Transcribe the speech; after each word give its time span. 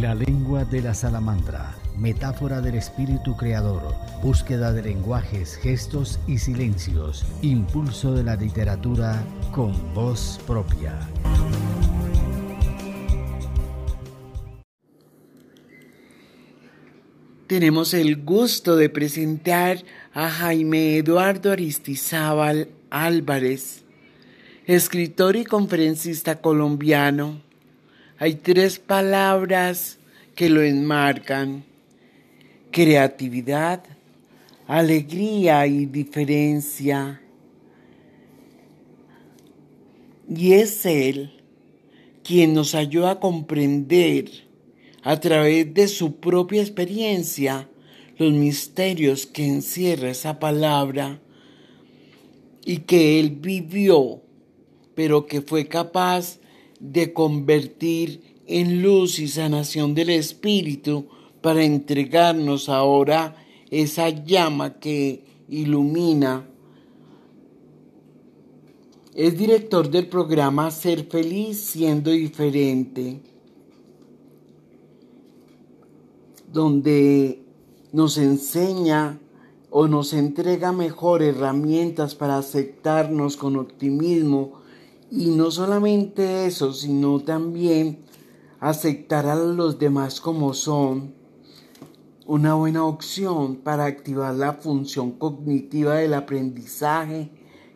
La 0.00 0.14
lengua 0.14 0.66
de 0.66 0.82
la 0.82 0.92
salamandra, 0.92 1.74
metáfora 1.96 2.60
del 2.60 2.74
espíritu 2.74 3.34
creador, 3.34 3.94
búsqueda 4.22 4.70
de 4.74 4.82
lenguajes, 4.82 5.56
gestos 5.56 6.20
y 6.26 6.36
silencios, 6.36 7.24
impulso 7.40 8.12
de 8.12 8.22
la 8.22 8.36
literatura 8.36 9.24
con 9.52 9.72
voz 9.94 10.38
propia. 10.46 10.98
Tenemos 17.46 17.94
el 17.94 18.22
gusto 18.22 18.76
de 18.76 18.90
presentar 18.90 19.78
a 20.12 20.28
Jaime 20.28 20.98
Eduardo 20.98 21.50
Aristizábal 21.50 22.68
Álvarez, 22.90 23.82
escritor 24.66 25.36
y 25.36 25.46
conferencista 25.46 26.42
colombiano. 26.42 27.46
Hay 28.18 28.36
tres 28.36 28.78
palabras 28.78 29.95
que 30.36 30.48
lo 30.48 30.62
enmarcan. 30.62 31.64
Creatividad, 32.70 33.82
alegría 34.68 35.66
y 35.66 35.86
diferencia. 35.86 37.20
Y 40.28 40.52
es 40.52 40.86
Él 40.86 41.32
quien 42.22 42.54
nos 42.54 42.74
ayuda 42.74 43.12
a 43.12 43.20
comprender 43.20 44.30
a 45.02 45.18
través 45.20 45.72
de 45.72 45.88
su 45.88 46.16
propia 46.16 46.60
experiencia 46.60 47.68
los 48.18 48.32
misterios 48.32 49.24
que 49.26 49.46
encierra 49.46 50.10
esa 50.10 50.38
palabra 50.38 51.20
y 52.64 52.78
que 52.78 53.20
él 53.20 53.30
vivió, 53.30 54.20
pero 54.96 55.26
que 55.26 55.40
fue 55.40 55.68
capaz 55.68 56.40
de 56.80 57.12
convertir 57.12 58.35
en 58.46 58.82
luz 58.82 59.18
y 59.18 59.28
sanación 59.28 59.94
del 59.94 60.10
espíritu 60.10 61.06
para 61.40 61.64
entregarnos 61.64 62.68
ahora 62.68 63.36
esa 63.70 64.08
llama 64.10 64.78
que 64.78 65.24
ilumina. 65.48 66.48
Es 69.14 69.36
director 69.36 69.90
del 69.90 70.08
programa 70.08 70.70
Ser 70.70 71.04
feliz 71.04 71.58
siendo 71.58 72.10
diferente 72.10 73.20
donde 76.52 77.42
nos 77.92 78.16
enseña 78.18 79.20
o 79.70 79.88
nos 79.88 80.12
entrega 80.14 80.72
mejor 80.72 81.22
herramientas 81.22 82.14
para 82.14 82.38
aceptarnos 82.38 83.36
con 83.36 83.56
optimismo 83.56 84.52
y 85.10 85.26
no 85.26 85.50
solamente 85.50 86.46
eso, 86.46 86.72
sino 86.72 87.20
también 87.20 87.98
aceptar 88.60 89.26
a 89.26 89.34
los 89.34 89.78
demás 89.78 90.20
como 90.20 90.54
son, 90.54 91.14
una 92.24 92.54
buena 92.54 92.84
opción 92.84 93.56
para 93.56 93.84
activar 93.84 94.34
la 94.34 94.54
función 94.54 95.12
cognitiva 95.12 95.96
del 95.96 96.14
aprendizaje, 96.14 97.30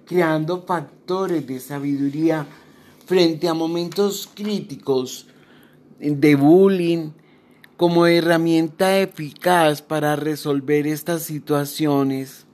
creando 0.06 0.62
factores 0.62 1.46
de 1.46 1.60
sabiduría 1.60 2.46
frente 3.06 3.48
a 3.48 3.54
momentos 3.54 4.28
críticos 4.34 5.26
de 5.98 6.34
bullying, 6.34 7.10
como 7.76 8.06
herramienta 8.06 8.98
eficaz 8.98 9.80
para 9.80 10.14
resolver 10.14 10.86
estas 10.86 11.22
situaciones. 11.22 12.44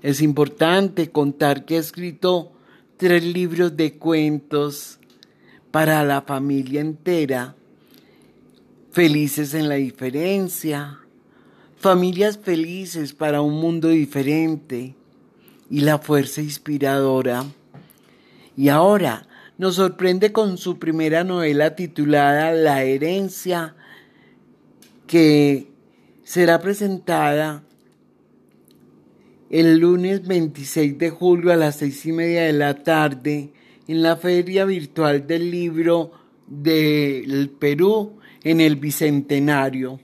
Es 0.00 0.22
importante 0.22 1.10
contar 1.10 1.66
que 1.66 1.76
ha 1.76 1.80
escrito 1.80 2.52
tres 2.96 3.22
libros 3.22 3.76
de 3.76 3.98
cuentos 3.98 5.00
para 5.74 6.04
la 6.04 6.22
familia 6.22 6.80
entera, 6.80 7.56
Felices 8.92 9.54
en 9.54 9.68
la 9.68 9.74
diferencia, 9.74 11.00
Familias 11.80 12.38
felices 12.38 13.12
para 13.12 13.40
un 13.40 13.54
mundo 13.54 13.88
diferente 13.88 14.94
y 15.68 15.80
la 15.80 15.98
fuerza 15.98 16.42
inspiradora. 16.42 17.44
Y 18.56 18.68
ahora, 18.68 19.26
nos 19.58 19.74
sorprende 19.74 20.30
con 20.30 20.58
su 20.58 20.78
primera 20.78 21.24
novela 21.24 21.74
titulada 21.74 22.52
La 22.52 22.84
herencia, 22.84 23.74
que 25.08 25.72
será 26.22 26.60
presentada 26.60 27.64
el 29.50 29.78
lunes 29.78 30.24
26 30.24 30.98
de 30.98 31.10
julio 31.10 31.52
a 31.52 31.56
las 31.56 31.74
seis 31.74 32.06
y 32.06 32.12
media 32.12 32.42
de 32.42 32.52
la 32.52 32.84
tarde 32.84 33.50
en 33.86 34.02
la 34.02 34.16
Feria 34.16 34.64
Virtual 34.64 35.26
del 35.26 35.50
Libro 35.50 36.12
del 36.46 37.50
Perú 37.50 38.18
en 38.42 38.60
el 38.60 38.76
Bicentenario. 38.76 40.00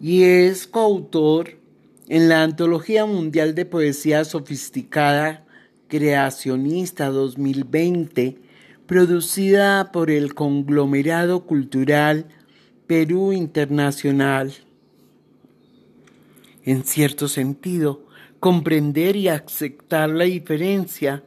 Y 0.00 0.22
es 0.24 0.66
coautor 0.66 1.58
en 2.08 2.28
la 2.28 2.42
Antología 2.42 3.06
Mundial 3.06 3.54
de 3.54 3.64
Poesía 3.64 4.24
Sofisticada 4.24 5.44
Creacionista 5.88 7.08
2020, 7.08 8.38
producida 8.86 9.90
por 9.92 10.10
el 10.10 10.34
conglomerado 10.34 11.46
cultural 11.46 12.26
Perú 12.86 13.32
Internacional. 13.32 14.54
En 16.64 16.84
cierto 16.84 17.28
sentido, 17.28 18.05
comprender 18.46 19.16
y 19.16 19.26
aceptar 19.26 20.08
la 20.08 20.22
diferencia 20.22 21.24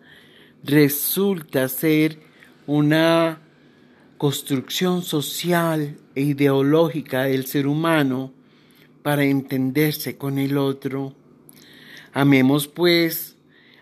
resulta 0.63 1.67
ser 1.67 2.17
una 2.65 3.41
construcción 4.17 5.01
social 5.01 5.97
e 6.15 6.21
ideológica 6.21 7.23
del 7.23 7.45
ser 7.45 7.67
humano 7.67 8.31
para 9.03 9.25
entenderse 9.25 10.15
con 10.15 10.39
el 10.39 10.57
otro. 10.57 11.13
Amemos 12.13 12.69
pues 12.69 13.35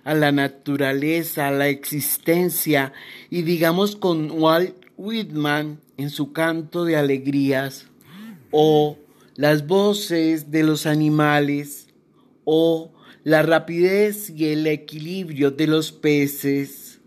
a 0.04 0.16
la 0.16 0.31
naturaleza, 0.31 1.50
a 1.50 1.52
la 1.52 1.68
existencia 1.68 2.92
y 3.30 3.44
digamos 3.44 3.96
con 3.96 4.31
Walt 4.31 4.84
Whitman 4.98 5.80
en 5.98 6.09
su 6.09 6.34
canto 6.34 6.86
de 6.86 6.96
alegrías 6.96 7.86
o 8.50 8.98
las 9.36 9.68
voces 9.68 10.50
de 10.50 10.64
los 10.64 10.88
animales 10.88 11.90
o 12.44 12.97
la 13.27 13.41
rapidez 13.41 14.29
y 14.29 14.45
el 14.45 14.65
equilibrio 14.67 15.51
de 15.51 15.67
los 15.67 15.91
peces 15.91 17.01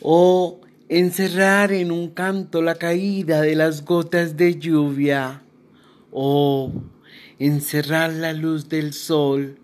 o 0.00 0.62
encerrar 0.88 1.72
en 1.72 1.92
un 1.92 2.08
canto 2.08 2.62
la 2.62 2.76
caída 2.76 3.42
de 3.42 3.54
las 3.54 3.84
gotas 3.84 4.38
de 4.38 4.58
lluvia 4.58 5.42
o 6.10 6.72
encerrar 7.38 8.14
la 8.14 8.32
luz 8.32 8.70
del 8.70 8.94
sol 8.94 9.58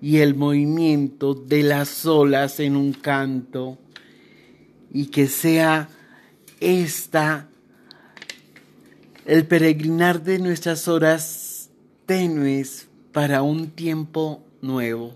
y 0.00 0.20
el 0.20 0.34
movimiento 0.34 1.34
de 1.34 1.62
las 1.62 2.06
olas 2.06 2.58
en 2.58 2.76
un 2.76 2.94
canto 2.94 3.76
y 4.90 5.08
que 5.08 5.28
sea 5.28 5.90
esta 6.60 7.50
el 9.26 9.44
peregrinar 9.44 10.22
de 10.22 10.38
nuestras 10.38 10.88
horas 10.88 11.68
tenues 12.06 12.88
para 13.12 13.42
un 13.42 13.68
tiempo 13.68 14.45
nuevo. 14.66 15.14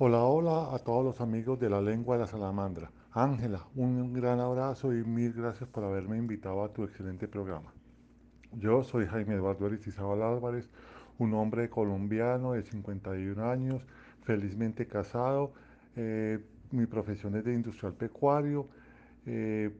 Hola, 0.00 0.22
hola 0.24 0.74
a 0.74 0.78
todos 0.80 1.04
los 1.04 1.20
amigos 1.20 1.58
de 1.58 1.70
la 1.70 1.80
lengua 1.80 2.16
de 2.16 2.22
la 2.22 2.26
salamandra. 2.26 2.90
Ángela, 3.12 3.66
un 3.74 4.12
gran 4.12 4.40
abrazo 4.40 4.92
y 4.92 5.04
mil 5.04 5.32
gracias 5.32 5.68
por 5.68 5.84
haberme 5.84 6.18
invitado 6.18 6.62
a 6.62 6.72
tu 6.72 6.84
excelente 6.84 7.28
programa. 7.28 7.72
Yo 8.52 8.82
soy 8.82 9.06
Jaime 9.06 9.34
Eduardo 9.34 9.66
Aristizábal 9.66 10.22
Álvarez, 10.22 10.70
un 11.18 11.34
hombre 11.34 11.68
colombiano 11.68 12.52
de 12.52 12.62
51 12.62 13.50
años, 13.50 13.82
felizmente 14.22 14.86
casado. 14.86 15.52
Eh, 15.96 16.38
mi 16.70 16.86
profesión 16.86 17.36
es 17.36 17.44
de 17.44 17.54
industrial 17.54 17.94
pecuario. 17.94 18.68
Eh, 19.26 19.70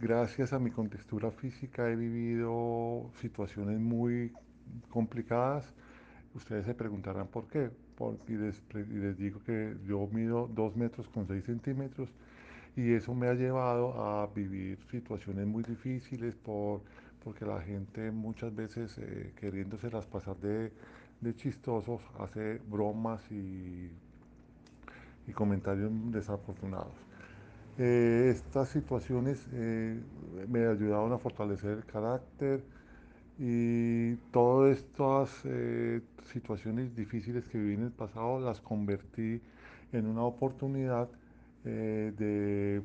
gracias 0.00 0.52
a 0.52 0.58
mi 0.58 0.70
contextura 0.70 1.30
física 1.30 1.88
he 1.88 1.96
vivido 1.96 3.10
situaciones 3.20 3.78
muy 3.80 4.32
complicadas. 4.90 5.72
Ustedes 6.34 6.66
se 6.66 6.74
preguntarán 6.74 7.28
por 7.28 7.46
qué. 7.48 7.70
y, 8.28 8.32
les, 8.32 8.62
y, 8.74 8.98
les, 8.98 9.16
digo 9.16 9.40
que 9.44 9.76
yo 9.86 10.08
mido 10.12 10.48
2 10.52 10.76
metros 10.76 11.08
con 11.08 11.26
6 11.26 11.44
centímetros 11.44 12.08
y 12.76 12.92
eso 12.92 13.14
me 13.14 13.28
ha 13.28 13.34
llevado 13.34 13.94
a 14.04 14.26
vivir 14.26 14.78
situaciones 14.90 15.46
muy 15.46 15.62
difíciles 15.62 16.34
por 16.34 16.80
porque 17.24 17.46
la 17.46 17.60
gente 17.62 18.10
muchas 18.10 18.54
veces 18.54 18.96
eh, 18.98 19.32
queriéndoselas 19.40 20.06
pasar 20.06 20.36
de, 20.36 20.70
chistosos 21.36 22.02
hace 22.20 22.60
bromas 22.68 23.22
y, 23.32 23.90
comentarios 25.32 25.90
desafortunados. 26.12 26.92
Eh, 27.76 28.30
estas 28.34 28.68
situaciones 28.68 29.46
eh, 29.52 30.00
me 30.48 30.66
ayudaron 30.66 31.12
a 31.12 31.18
fortalecer 31.18 31.70
el 31.72 31.84
carácter, 31.84 32.64
Y 33.38 34.16
todas 34.32 34.78
estas 34.78 35.42
eh, 35.44 36.02
situaciones 36.32 36.94
difíciles 36.96 37.46
que 37.48 37.58
viví 37.58 37.74
en 37.74 37.84
el 37.84 37.92
pasado 37.92 38.40
las 38.40 38.60
convertí 38.60 39.42
en 39.92 40.06
una 40.06 40.22
oportunidad 40.24 41.08
eh, 41.64 42.12
de, 42.18 42.82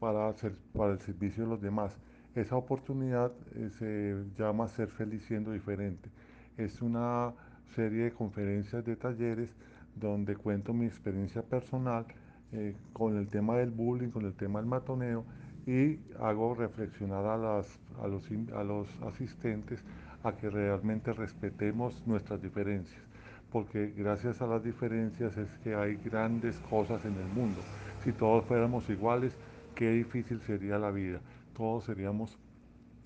para, 0.00 0.34
para 0.74 0.92
el 0.94 1.00
servicio 1.00 1.44
de 1.44 1.50
los 1.50 1.60
demás. 1.62 1.98
Esa 2.34 2.56
oportunidad 2.56 3.32
eh, 3.56 3.70
se 3.78 4.24
llama 4.38 4.68
Ser 4.68 4.88
feliz 4.88 5.24
siendo 5.26 5.52
diferente. 5.52 6.10
Es 6.56 6.82
una 6.82 7.34
serie 7.76 8.04
de 8.04 8.12
conferencias, 8.12 8.84
de 8.84 8.96
talleres, 8.96 9.50
donde 9.94 10.36
cuento 10.36 10.72
mi 10.74 10.86
experiencia 10.86 11.42
personal 11.42 12.06
eh, 12.54 12.76
con 12.92 13.16
el 13.18 13.28
tema 13.28 13.56
del 13.56 13.70
bullying, 13.70 14.10
con 14.10 14.24
el 14.24 14.34
tema 14.34 14.60
del 14.60 14.68
matoneo 14.68 15.24
y 15.66 15.98
hago 16.20 16.54
reflexionar 16.54 17.24
a, 17.26 17.36
las, 17.36 17.78
a, 18.00 18.06
los, 18.06 18.28
a 18.54 18.62
los 18.62 18.88
asistentes 19.02 19.82
a 20.22 20.36
que 20.36 20.50
realmente 20.50 21.12
respetemos 21.12 22.02
nuestras 22.06 22.40
diferencias, 22.40 23.02
porque 23.50 23.92
gracias 23.96 24.40
a 24.40 24.46
las 24.46 24.62
diferencias 24.62 25.36
es 25.36 25.48
que 25.58 25.74
hay 25.74 25.96
grandes 25.96 26.56
cosas 26.70 27.04
en 27.04 27.14
el 27.14 27.26
mundo. 27.34 27.60
Si 28.04 28.12
todos 28.12 28.44
fuéramos 28.44 28.88
iguales, 28.88 29.36
qué 29.74 29.90
difícil 29.90 30.40
sería 30.42 30.78
la 30.78 30.90
vida. 30.90 31.20
Todos 31.54 31.84
seríamos 31.84 32.38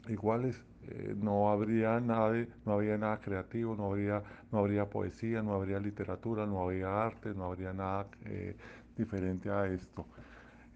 iguales, 0.08 0.62
eh, 0.90 1.14
no 1.18 1.50
habría 1.50 2.00
nada, 2.00 2.46
no 2.64 2.72
habría 2.72 2.96
nada 2.96 3.20
creativo, 3.20 3.76
no 3.76 3.86
habría, 3.86 4.22
no 4.50 4.58
habría 4.58 4.86
poesía, 4.86 5.42
no 5.42 5.52
habría 5.52 5.78
literatura, 5.80 6.46
no 6.46 6.60
habría 6.60 7.04
arte, 7.04 7.34
no 7.34 7.44
habría 7.44 7.72
nada 7.72 8.06
eh, 8.24 8.56
diferente 8.98 9.48
a 9.50 9.66
esto. 9.66 10.04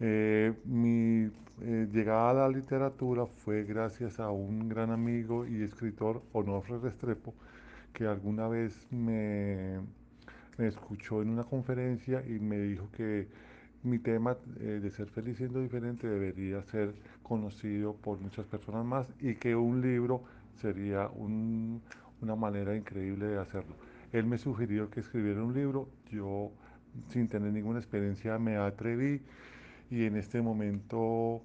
Eh, 0.01 0.55
mi 0.65 1.31
eh, 1.61 1.89
llegada 1.93 2.31
a 2.31 2.35
la 2.35 2.49
literatura 2.49 3.27
fue 3.27 3.65
gracias 3.65 4.19
a 4.19 4.31
un 4.31 4.69
gran 4.69 4.91
amigo 4.91 5.47
y 5.47 5.63
escritor, 5.63 6.23
Onofre 6.33 6.79
Restrepo, 6.79 7.35
que 7.93 8.07
alguna 8.07 8.49
vez 8.49 8.87
me, 8.91 9.79
escuchó 10.59 11.23
en 11.23 11.29
una 11.29 11.45
conferencia 11.45 12.25
y 12.27 12.39
me 12.39 12.59
dijo 12.59 12.89
que 12.93 13.29
mi 13.83 13.99
tema 13.99 14.37
eh, 14.61 14.81
de 14.83 14.91
ser 14.91 15.09
feliz 15.09 15.37
siendo 15.37 15.61
diferente 15.61 16.09
debería 16.09 16.63
ser 16.63 16.95
conocido 17.23 17.95
por 17.95 18.19
muchas 18.21 18.47
personas 18.47 18.85
más 18.85 19.07
y 19.21 19.35
que 19.35 19.55
un 19.55 19.83
libro 19.83 20.23
sería 20.61 21.09
un, 21.09 21.83
una 22.21 22.37
manera 22.37 22.77
increíble 22.77 23.27
de 23.27 23.39
hacerlo. 23.39 23.75
Él 24.13 24.27
me 24.27 24.39
sugirió 24.39 24.91
que 24.91 25.01
escribiera 25.01 25.43
un 25.43 25.55
libro, 25.55 25.89
yo 26.11 26.53
sin 27.09 27.29
tener 27.29 27.53
ninguna 27.53 27.79
experiencia 27.79 28.39
me 28.39 28.56
atreví 28.56 29.23
y 29.91 30.05
en 30.05 30.17
este 30.17 30.41
momento 30.41 31.43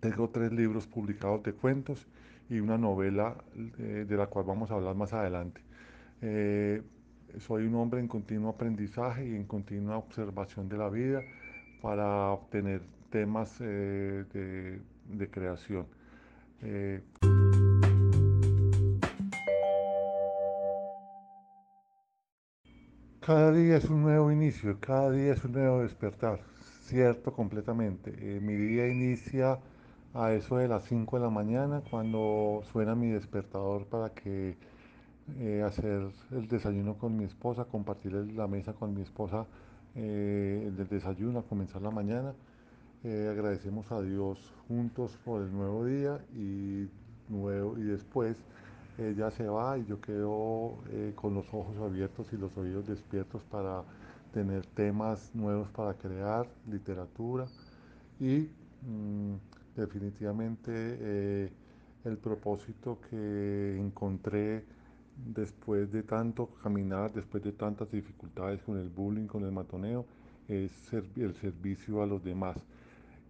tengo 0.00 0.28
tres 0.28 0.52
libros 0.52 0.86
publicados 0.86 1.42
de 1.42 1.52
cuentos 1.52 2.06
y 2.50 2.60
una 2.60 2.76
novela 2.76 3.36
eh, 3.78 4.04
de 4.06 4.16
la 4.16 4.26
cual 4.26 4.44
vamos 4.44 4.70
a 4.70 4.74
hablar 4.74 4.94
más 4.94 5.12
adelante. 5.12 5.62
Eh, 6.20 6.82
soy 7.38 7.66
un 7.66 7.74
hombre 7.76 8.00
en 8.00 8.08
continuo 8.08 8.50
aprendizaje 8.50 9.26
y 9.26 9.34
en 9.34 9.44
continua 9.44 9.96
observación 9.96 10.68
de 10.68 10.76
la 10.76 10.88
vida 10.88 11.20
para 11.80 12.30
obtener 12.30 12.82
temas 13.10 13.56
eh, 13.60 14.24
de, 14.32 14.80
de, 15.08 15.30
creación. 15.30 15.86
Cada 23.24 23.52
día 23.52 23.78
es 23.78 23.86
un 23.86 24.02
nuevo 24.02 24.30
inicio, 24.30 24.78
cada 24.80 25.10
día 25.10 25.32
es 25.32 25.42
un 25.44 25.52
nuevo 25.52 25.80
despertar, 25.80 26.40
cierto, 26.82 27.32
completamente. 27.32 28.12
Eh, 28.18 28.40
mi 28.40 28.54
día 28.54 28.86
inicia 28.86 29.58
a 30.12 30.32
eso 30.32 30.58
de 30.58 30.68
las 30.68 30.84
5 30.84 31.16
de 31.16 31.22
la 31.22 31.30
mañana 31.30 31.82
cuando 31.90 32.62
suena 32.70 32.94
mi 32.94 33.08
despertador 33.08 33.86
para 33.86 34.10
que 34.10 34.56
eh, 35.38 35.62
hacer 35.66 36.10
el 36.32 36.48
desayuno 36.48 36.98
con 36.98 37.16
mi 37.16 37.24
esposa, 37.24 37.64
compartir 37.64 38.12
la 38.12 38.46
mesa 38.46 38.74
con 38.74 38.94
mi 38.94 39.00
esposa 39.00 39.46
eh, 39.94 40.64
el 40.66 40.88
desayuno, 40.88 41.38
a 41.38 41.42
comenzar 41.44 41.80
la 41.80 41.90
mañana. 41.90 42.34
Eh, 43.04 43.28
agradecemos 43.30 43.90
a 43.90 44.02
Dios 44.02 44.52
juntos 44.68 45.18
por 45.24 45.42
el 45.42 45.52
nuevo 45.52 45.86
día 45.86 46.18
y, 46.34 46.88
nuevo, 47.30 47.78
y 47.78 47.84
después 47.84 48.36
ella 48.98 49.30
se 49.30 49.46
va 49.46 49.78
y 49.78 49.84
yo 49.86 50.00
quedo 50.00 50.78
eh, 50.90 51.12
con 51.14 51.34
los 51.34 51.46
ojos 51.52 51.76
abiertos 51.78 52.32
y 52.32 52.36
los 52.36 52.56
oídos 52.56 52.86
despiertos 52.86 53.42
para 53.44 53.82
tener 54.32 54.66
temas 54.66 55.34
nuevos 55.34 55.68
para 55.70 55.94
crear, 55.94 56.46
literatura 56.70 57.46
y 58.20 58.48
mmm, 58.82 59.34
definitivamente 59.76 60.72
eh, 60.74 61.52
el 62.04 62.18
propósito 62.18 62.98
que 63.10 63.78
encontré 63.80 64.64
después 65.16 65.90
de 65.92 66.02
tanto 66.02 66.46
caminar, 66.62 67.12
después 67.12 67.42
de 67.42 67.52
tantas 67.52 67.90
dificultades 67.90 68.62
con 68.62 68.78
el 68.78 68.88
bullying, 68.88 69.26
con 69.26 69.44
el 69.44 69.52
matoneo, 69.52 70.04
es 70.48 70.72
el 70.92 71.34
servicio 71.34 72.02
a 72.02 72.06
los 72.06 72.22
demás. 72.22 72.56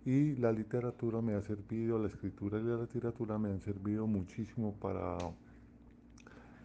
Y 0.05 0.35
la 0.37 0.53
literatura 0.53 1.21
me 1.23 1.35
ha 1.35 1.43
servido, 1.43 1.99
la 1.99 2.09
escritura 2.09 2.59
y 2.59 2.65
la 2.65 2.77
literatura 2.77 3.39
me 3.39 3.51
han 3.51 3.61
servido 3.61 4.07
muchísimo 4.07 4.75
para 4.75 5.17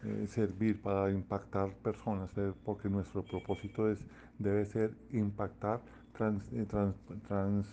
eh, 0.05 0.27
servir, 0.29 0.81
para 0.81 1.11
impactar 1.11 1.73
personas, 1.73 2.29
eh, 2.37 2.53
porque 2.63 2.87
nuestro 2.87 3.21
propósito 3.21 3.91
es, 3.91 3.99
debe 4.37 4.65
ser 4.65 4.93
impactar, 5.11 5.81
eh, 5.81 6.65
trans, 6.69 6.95
trans, 7.27 7.67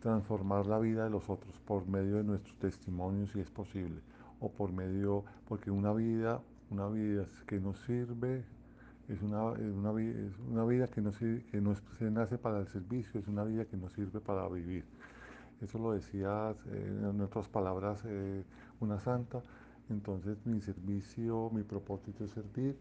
transformar 0.00 0.66
la 0.66 0.78
vida 0.78 1.04
de 1.04 1.10
los 1.10 1.28
otros 1.28 1.58
por 1.66 1.88
medio 1.88 2.18
de 2.18 2.22
nuestros 2.22 2.56
testimonios 2.58 3.32
si 3.32 3.40
es 3.40 3.50
posible 3.50 4.00
o 4.38 4.48
por 4.48 4.70
medio, 4.70 5.24
porque 5.48 5.72
una 5.72 5.92
vida, 5.92 6.40
una 6.70 6.86
vida 6.86 7.26
que 7.48 7.58
no 7.58 7.74
sirve, 7.74 8.44
es 9.08 9.20
una, 9.20 9.54
es 9.54 9.74
una, 9.74 10.00
es 10.00 10.38
una 10.48 10.64
vida 10.66 10.86
que 10.86 11.00
no, 11.00 11.12
se, 11.12 12.10
nace 12.12 12.38
para 12.38 12.60
el 12.60 12.68
servicio, 12.68 13.18
es 13.18 13.26
una 13.26 13.42
vida 13.42 13.64
que 13.64 13.76
no 13.76 13.88
sirve 13.88 14.20
para 14.20 14.48
vivir. 14.48 14.84
Eso 15.60 15.78
lo 15.78 15.94
decía 15.94 16.54
eh, 16.66 17.10
en 17.10 17.20
otras 17.20 17.48
palabras 17.48 18.04
una 18.78 19.00
santa. 19.00 19.42
Entonces 19.90 20.36
mi 20.44 20.60
servicio, 20.60 21.50
mi 21.52 21.62
propósito 21.62 22.24
es 22.24 22.30
servir 22.32 22.76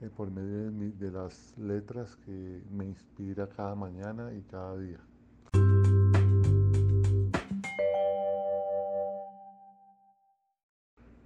eh, 0.00 0.10
por 0.16 0.30
medio 0.30 0.64
de, 0.64 0.70
mi, 0.70 0.90
de 0.90 1.10
las 1.10 1.56
letras 1.58 2.16
que 2.24 2.62
me 2.70 2.84
inspira 2.84 3.48
cada 3.48 3.74
mañana 3.74 4.32
y 4.32 4.42
cada 4.42 4.76
día. 4.78 4.98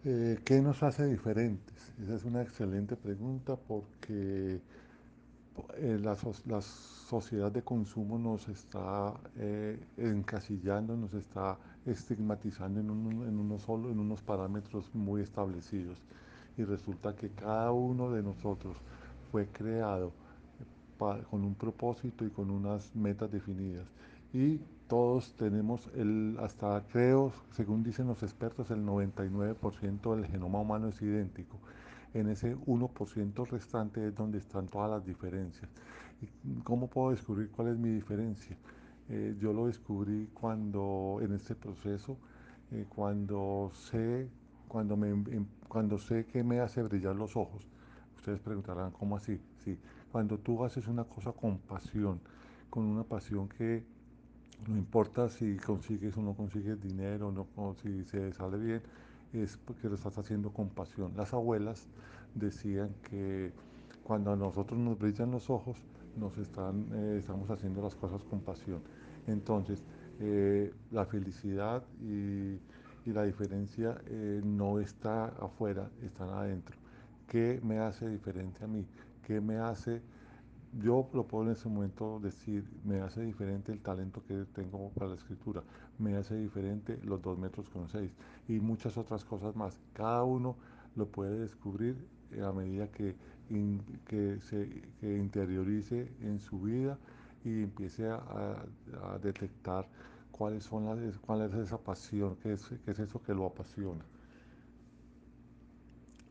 Eh, 0.08 0.38
¿Qué 0.44 0.60
nos 0.60 0.82
hace 0.84 1.04
diferentes? 1.06 1.92
Esa 2.00 2.14
es 2.14 2.24
una 2.24 2.40
excelente 2.40 2.94
pregunta 2.94 3.56
porque 3.56 4.60
eh, 5.76 5.98
la, 6.02 6.16
la, 6.46 6.60
sociedad 6.60 7.52
de 7.52 7.62
consumo 7.62 8.18
nos 8.18 8.48
está 8.48 9.14
eh, 9.36 9.78
encasillando, 9.96 10.96
nos 10.96 11.14
está 11.14 11.56
estigmatizando 11.84 12.80
en, 12.80 12.90
un, 12.90 13.26
en, 13.26 13.38
uno 13.38 13.58
solo, 13.58 13.90
en 13.90 14.00
unos 14.00 14.22
parámetros 14.22 14.92
muy 14.94 15.22
establecidos. 15.22 16.02
Y 16.56 16.64
resulta 16.64 17.14
que 17.14 17.30
cada 17.30 17.70
uno 17.70 18.10
de 18.10 18.22
nosotros 18.22 18.76
fue 19.30 19.46
creado 19.46 20.12
para, 20.98 21.22
con 21.24 21.44
un 21.44 21.54
propósito 21.54 22.24
y 22.24 22.30
con 22.30 22.50
unas 22.50 22.94
metas 22.96 23.30
definidas. 23.30 23.86
Y 24.32 24.58
todos 24.88 25.34
tenemos 25.34 25.88
el, 25.94 26.36
hasta 26.40 26.82
creo, 26.92 27.32
según 27.52 27.82
dicen 27.82 28.06
los 28.06 28.22
expertos, 28.22 28.70
el 28.70 28.84
99% 28.84 30.14
del 30.14 30.26
genoma 30.26 30.60
humano 30.60 30.88
es 30.88 31.00
idéntico. 31.02 31.58
En 32.14 32.28
ese 32.28 32.56
1% 32.56 33.44
restante 33.44 34.08
es 34.08 34.14
donde 34.14 34.38
están 34.38 34.66
todas 34.66 34.90
las 34.90 35.04
diferencias. 35.04 35.70
¿Y 36.22 36.60
¿Cómo 36.62 36.88
puedo 36.88 37.10
descubrir 37.10 37.50
cuál 37.50 37.68
es 37.68 37.78
mi 37.78 37.90
diferencia? 37.90 38.56
Eh, 39.08 39.36
yo 39.38 39.52
lo 39.52 39.66
descubrí 39.66 40.28
cuando, 40.34 41.18
en 41.22 41.32
este 41.32 41.54
proceso, 41.54 42.16
eh, 42.72 42.86
cuando 42.88 43.70
sé, 43.72 44.28
cuando, 44.66 44.96
me, 44.96 45.24
cuando 45.68 45.98
sé 45.98 46.26
que 46.26 46.42
me 46.42 46.60
hace 46.60 46.82
brillar 46.82 47.14
los 47.14 47.36
ojos. 47.36 47.66
Ustedes 48.16 48.40
preguntarán, 48.40 48.90
¿cómo 48.92 49.16
así? 49.16 49.40
Sí, 49.58 49.78
cuando 50.10 50.38
tú 50.38 50.64
haces 50.64 50.88
una 50.88 51.04
cosa 51.04 51.32
con 51.32 51.58
pasión, 51.58 52.20
con 52.70 52.84
una 52.84 53.04
pasión 53.04 53.48
que 53.48 53.84
no 54.66 54.76
importa 54.76 55.28
si 55.28 55.56
consigues 55.56 56.16
o 56.16 56.22
no 56.22 56.34
consigues 56.34 56.80
dinero, 56.80 57.30
no, 57.30 57.46
o 57.56 57.74
si 57.74 58.04
se 58.04 58.32
sale 58.32 58.58
bien, 58.58 58.82
es 59.32 59.56
porque 59.56 59.88
lo 59.88 59.94
estás 59.94 60.18
haciendo 60.18 60.50
con 60.52 60.68
pasión. 60.68 61.12
Las 61.16 61.32
abuelas 61.34 61.86
decían 62.34 62.94
que 63.08 63.52
cuando 64.02 64.32
a 64.32 64.36
nosotros 64.36 64.78
nos 64.78 64.98
brillan 64.98 65.30
los 65.30 65.50
ojos, 65.50 65.76
nos 66.16 66.36
están, 66.38 66.88
eh, 66.92 67.16
estamos 67.18 67.50
haciendo 67.50 67.82
las 67.82 67.94
cosas 67.94 68.22
con 68.24 68.40
pasión. 68.40 68.80
Entonces, 69.26 69.82
eh, 70.20 70.72
la 70.90 71.04
felicidad 71.04 71.82
y, 72.00 72.58
la 73.06 73.22
diferencia 73.22 73.96
eh, 74.06 74.40
no 74.44 74.80
está 74.80 75.26
afuera, 75.26 75.88
están 76.02 76.28
adentro. 76.30 76.76
¿Qué 77.28 77.60
me 77.62 77.78
hace 77.78 78.08
diferente 78.08 78.64
a 78.64 78.66
mí? 78.66 78.84
¿Qué 79.24 79.40
me 79.40 79.58
hace 79.58 80.02
yo 80.80 81.08
lo 81.12 81.26
puedo 81.26 81.44
en 81.44 81.52
ese 81.52 81.68
momento 81.68 82.20
decir, 82.20 82.64
me 82.84 83.00
hace 83.00 83.22
diferente 83.22 83.72
el 83.72 83.80
talento 83.80 84.22
que 84.26 84.44
tengo 84.54 84.90
para 84.90 85.08
la 85.08 85.14
escritura, 85.14 85.62
me 85.98 86.16
hace 86.16 86.36
diferente 86.36 86.98
los 87.04 87.22
dos 87.22 87.38
metros 87.38 87.68
con 87.70 87.88
seis 87.88 88.10
y 88.48 88.60
muchas 88.60 88.96
otras 88.96 89.24
cosas 89.24 89.56
más. 89.56 89.78
Cada 89.92 90.24
uno 90.24 90.56
lo 90.94 91.06
puede 91.06 91.38
descubrir 91.38 91.96
a 92.44 92.52
medida 92.52 92.90
que, 92.90 93.16
que 94.06 94.38
se 94.40 94.82
interiorice 95.02 96.08
en 96.20 96.40
su 96.40 96.60
vida 96.60 96.98
y 97.44 97.62
empiece 97.62 98.08
a, 98.08 98.20
a 99.02 99.18
detectar 99.22 99.86
cuáles 100.32 100.64
son 100.64 100.84
las, 100.84 101.18
cuál 101.18 101.42
es 101.42 101.54
esa 101.54 101.78
pasión, 101.78 102.36
qué 102.42 102.54
es, 102.54 102.68
qué 102.84 102.90
es 102.90 102.98
eso 102.98 103.22
que 103.22 103.34
lo 103.34 103.46
apasiona. 103.46 104.04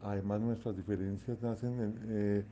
Además 0.02 0.42
nuestras 0.42 0.76
diferencias 0.76 1.42
nacen 1.42 1.80
en... 1.82 2.00
Eh, 2.08 2.46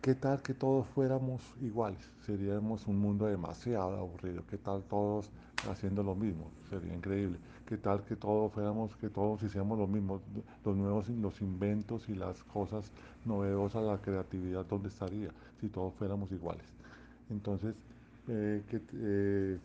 ¿Qué 0.00 0.14
tal 0.14 0.40
que 0.40 0.54
todos 0.54 0.86
fuéramos 0.86 1.42
iguales? 1.60 2.10
Seríamos 2.24 2.86
un 2.86 2.98
mundo 2.98 3.26
demasiado 3.26 3.98
aburrido. 3.98 4.42
¿Qué 4.48 4.56
tal 4.56 4.82
todos 4.84 5.30
haciendo 5.68 6.02
lo 6.02 6.14
mismo? 6.14 6.50
Sería 6.70 6.94
increíble. 6.94 7.38
¿Qué 7.66 7.76
tal 7.76 8.02
que 8.04 8.16
todos 8.16 8.50
fuéramos, 8.50 8.96
que 8.96 9.10
todos 9.10 9.42
hiciéramos 9.42 9.78
lo 9.78 9.86
mismo? 9.86 10.22
Los 10.64 10.74
nuevos, 10.74 11.10
los 11.10 11.42
inventos 11.42 12.08
y 12.08 12.14
las 12.14 12.42
cosas 12.44 12.90
novedosas, 13.26 13.82
la 13.84 13.98
creatividad, 13.98 14.64
¿dónde 14.64 14.88
estaría? 14.88 15.28
Si 15.60 15.68
todos 15.68 15.92
fuéramos 15.92 16.32
iguales. 16.32 16.64
Entonces, 17.28 17.74
eh, 18.28 18.62
eh, 18.94 19.58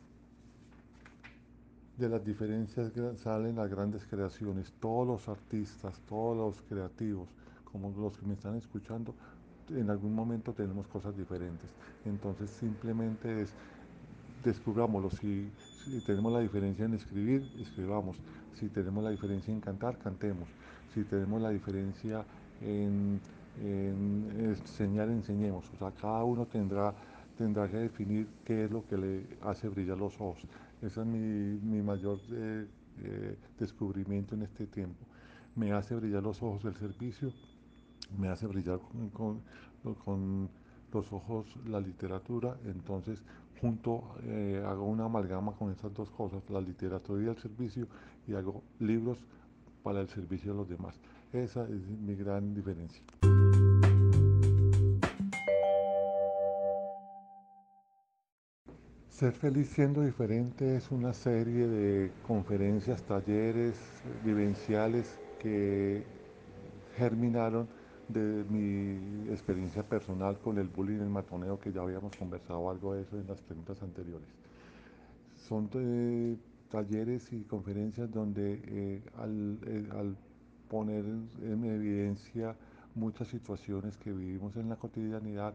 de 1.98 2.10
las 2.10 2.26
diferencias 2.26 2.92
salen 3.20 3.56
las 3.56 3.70
grandes 3.70 4.06
creaciones. 4.06 4.74
Todos 4.82 5.08
los 5.08 5.30
artistas, 5.30 5.98
todos 6.10 6.36
los 6.36 6.62
creativos, 6.68 7.30
como 7.64 7.90
los 7.98 8.18
que 8.18 8.26
me 8.26 8.34
están 8.34 8.56
escuchando, 8.56 9.16
en 9.70 9.90
algún 9.90 10.14
momento 10.14 10.54
tenemos 10.54 10.88
cosas 10.88 11.16
diferentes. 11.18 11.70
Entonces 12.06 12.50
simplemente 12.50 13.42
es 13.42 13.54
descubrámoslo. 14.44 15.10
Si, 15.10 15.52
tenemos 16.06 16.32
la 16.32 16.40
diferencia 16.40 16.86
en 16.86 16.94
escribir, 16.94 17.44
escribamos. 17.60 18.18
Si 18.54 18.70
tenemos 18.70 19.04
la 19.04 19.10
diferencia 19.10 19.54
en 19.54 19.60
cantar, 19.60 19.98
cantemos. 19.98 20.48
Si 20.94 21.04
tenemos 21.04 21.42
la 21.42 21.50
diferencia 21.50 22.24
en, 22.62 23.20
enseñar, 23.62 25.10
enseñemos. 25.10 25.70
O 25.74 25.78
sea, 25.78 25.92
cada 25.92 26.24
uno 26.24 26.46
tendrá, 26.46 26.94
tendrá 27.38 27.70
que 27.70 27.78
definir 27.78 28.28
qué 28.46 28.66
es 28.66 28.72
lo 28.72 28.86
que 28.88 28.98
le 28.98 29.28
hace 29.42 29.68
brillar 29.68 29.98
los 29.98 30.16
ojos. 30.22 30.42
Ese 30.82 31.02
es 31.02 31.08
mi, 31.08 31.82
mayor 31.82 32.20
eh, 32.32 32.68
eh, 33.04 33.38
descubrimiento 33.60 34.36
en 34.36 34.44
este 34.44 34.68
tiempo. 34.68 35.06
Me 35.56 35.72
hace 35.72 35.96
brillar 35.96 36.24
los 36.24 36.42
ojos 36.42 36.64
del 36.64 36.76
servicio, 36.76 37.32
me 38.18 38.30
hace 38.30 38.48
brillar 38.48 38.80
con, 39.14 39.42
los 40.92 41.12
ojos 41.12 41.46
la 41.68 41.82
literatura, 41.82 42.56
entonces 42.64 43.22
junto 43.60 44.16
eh, 44.24 44.64
hago 44.66 44.86
una 44.86 45.06
amalgama 45.06 45.52
con 45.54 45.70
esas 45.72 45.94
dos 45.94 46.10
cosas, 46.10 46.42
la 46.50 46.62
literatura 46.62 47.22
y 47.22 47.28
el 47.28 47.38
servicio, 47.38 47.88
y 48.28 48.34
hago 48.34 48.64
libros 48.80 49.18
para 49.84 50.00
el 50.00 50.08
servicio 50.08 50.54
de 50.54 50.58
los 50.58 50.70
demás. 50.70 51.00
Esa 51.34 51.64
es 51.64 51.86
mi 51.88 52.16
gran 52.16 52.54
diferencia. 52.54 53.04
Ser 59.10 59.32
feliz 59.32 59.70
siendo 59.70 60.02
diferente 60.02 60.76
es 60.76 60.92
una 60.92 61.14
serie 61.14 61.68
de 61.68 62.12
conferencias, 62.28 63.02
talleres, 63.04 63.80
vivenciales 64.26 65.18
que 65.40 66.04
germinaron 66.98 67.70
de 68.08 68.44
mi 68.50 69.30
experiencia 69.32 69.84
personal 69.84 70.38
con 70.40 70.58
el 70.58 70.68
bullying, 70.68 71.00
el 71.00 71.10
matoneo, 71.10 71.60
que 71.60 71.72
ya 71.72 71.82
habíamos 71.82 72.16
conversado 72.16 72.70
algo 72.70 72.94
de 72.94 73.02
eso 73.02 73.20
en 73.20 73.28
las 73.28 73.42
preguntas 73.42 73.82
anteriores. 73.82 74.28
Son 75.48 75.70
eh, 75.74 76.38
talleres 76.70 77.32
y 77.34 77.44
conferencias 77.44 78.12
donde 78.12 78.54
eh, 78.54 79.02
eh, 79.66 79.90
al, 79.92 80.16
poner 80.70 81.06
en 81.06 81.64
evidencia 81.64 82.56
muchas 82.96 83.28
situaciones 83.28 83.98
que 83.98 84.12
vivimos 84.12 84.56
en 84.56 84.70
la 84.70 84.76
cotidianidad, 84.76 85.54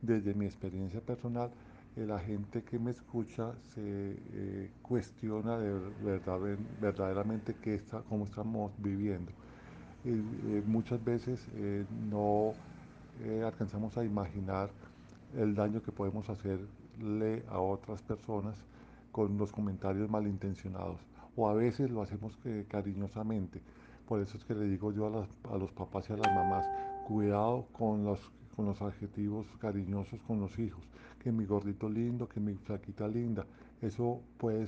desde 0.00 0.34
mi 0.34 0.46
experiencia 0.46 1.00
personal, 1.00 1.50
la 1.96 2.18
gente 2.18 2.62
que 2.62 2.78
me 2.78 2.92
escucha 2.92 3.52
se 3.74 4.70
cuestiona 4.80 5.58
de 5.58 5.78
verdad, 6.02 6.38
verdaderamente 6.80 7.54
qué 7.60 7.74
está, 7.74 8.02
cómo 8.08 8.24
estamos 8.24 8.72
viviendo 8.78 9.32
eh, 10.04 10.62
muchas 10.66 11.02
veces 11.04 11.46
eh, 11.54 11.84
no 12.10 12.54
eh, 13.22 13.42
alcanzamos 13.44 13.96
a 13.96 14.04
imaginar 14.04 14.68
el 15.36 15.54
daño 15.54 15.80
que 15.80 15.92
podemos 15.92 16.28
hacerle 16.28 17.44
a 17.48 17.60
otras 17.60 18.02
personas 18.02 18.56
con 19.12 19.38
los 19.38 19.52
comentarios 19.52 20.10
malintencionados 20.10 20.98
o 21.36 21.48
a 21.48 21.54
veces 21.54 21.90
lo 21.90 22.02
hacemos 22.02 22.36
cariñosamente. 22.68 23.62
Por 24.06 24.20
eso 24.20 24.36
es 24.36 24.44
que 24.44 24.54
le 24.54 24.66
digo 24.66 24.92
yo 24.92 25.06
a, 25.06 25.56
los 25.56 25.72
papás 25.72 26.10
y 26.10 26.12
a 26.12 26.16
las 26.16 26.34
mamás, 26.34 26.66
cuidado 27.06 27.66
con 27.72 28.04
los, 28.04 28.20
con 28.56 28.66
los 28.66 28.82
adjetivos 28.82 29.46
cariñosos 29.58 30.20
con 30.22 30.40
los 30.40 30.58
hijos, 30.58 30.82
que 31.20 31.32
mi 31.32 31.46
gordito 31.46 31.88
lindo, 31.88 32.28
que 32.28 32.40
mi 32.40 32.54
flaquita 32.54 33.08
linda. 33.08 33.46
Eso 33.80 34.20
puede 34.36 34.66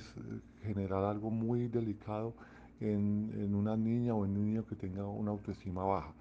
generar 0.63 1.03
algo 1.03 1.29
muy 1.29 1.67
delicado 1.67 2.33
en, 2.79 3.53
una 3.53 3.75
niña 3.77 4.13
o 4.13 4.25
en 4.25 4.37
un 4.37 4.45
niño 4.45 4.65
que 4.65 4.75
tenga 4.75 5.05
una 5.05 5.31
autoestima 5.31 5.83
baja. 5.83 6.13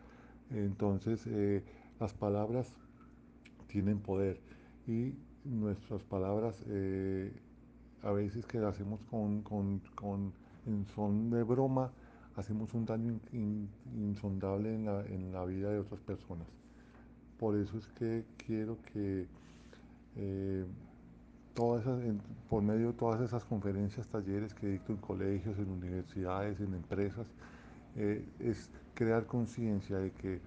Entonces, 0.50 1.26
eh, 1.26 1.62
las 2.00 2.12
palabras 2.12 2.72
tienen 3.66 3.98
poder 4.00 4.40
y 4.86 5.14
nuestras 5.44 6.02
palabras 6.02 6.62
eh, 6.68 7.32
a 8.02 8.12
veces 8.12 8.46
que 8.46 8.58
las 8.58 8.74
hacemos 8.74 9.00
con, 9.10 9.42
en 10.66 10.86
son 10.94 11.30
de 11.30 11.42
broma, 11.42 11.90
hacemos 12.36 12.72
un 12.74 12.84
daño 12.84 13.18
insondable 13.32 14.74
en 14.74 14.84
la, 14.84 15.04
en 15.06 15.32
la, 15.32 15.44
vida 15.44 15.70
de 15.70 15.78
otras 15.78 16.00
personas. 16.00 16.46
Por 17.38 17.56
eso 17.56 17.78
es 17.78 17.86
que 17.88 18.24
quiero 18.46 18.78
que 18.92 19.26
eh, 20.16 20.64
todas 21.54 21.84
por 22.50 22.62
medio 22.62 22.88
de 22.88 22.92
todas 22.94 23.20
esas 23.20 23.44
conferencias, 23.44 24.06
talleres 24.08 24.52
que 24.54 24.66
dicto 24.66 24.92
en 24.92 24.98
colegios, 24.98 25.58
en 25.58 25.70
universidades, 25.70 26.60
en 26.60 26.74
empresas, 26.74 27.26
eh, 27.96 28.24
es 28.40 28.70
crear 28.94 29.24
conciencia 29.26 29.98
de 29.98 30.10
que 30.10 30.40